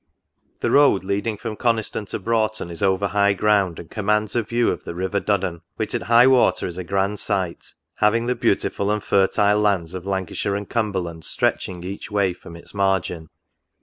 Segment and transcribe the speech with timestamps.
[0.61, 4.71] "The road leading from Coniston to Broughton is over high ground, and commands a view
[4.71, 6.73] of the river Duddon; which at high water 44 NOTES.
[6.73, 11.83] is a grand sight, having the beautiful and fertile lands of Lancashire and Cumberland stretching
[11.83, 13.29] each way from its margin.